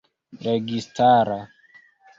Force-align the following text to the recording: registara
registara 0.41 1.37